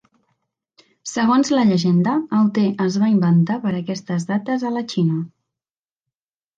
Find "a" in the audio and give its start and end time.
4.73-4.77